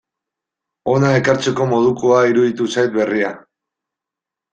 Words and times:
Hona 0.93 1.11
ekartzeko 1.17 1.67
modukoa 1.73 2.21
iruditu 2.31 2.67
zait 2.77 2.95
berria. 2.97 3.31